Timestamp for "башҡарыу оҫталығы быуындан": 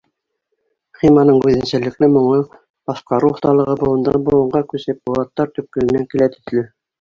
2.93-4.25